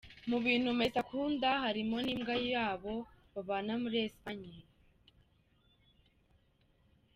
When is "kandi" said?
1.49-1.61